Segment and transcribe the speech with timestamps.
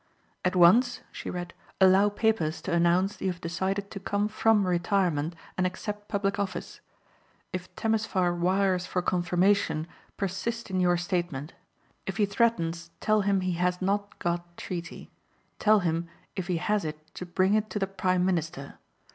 [0.43, 5.35] "At once," she read, "allow papers to announce you have decided to come from retirement
[5.59, 6.81] and accept public office.
[7.53, 9.85] If Temesvar wires for confirmation
[10.17, 11.53] persist in your statement.
[12.07, 15.11] If he threatens tell him he has not got treaty.
[15.59, 18.79] Tell him if he has it to bring it to the prime minister.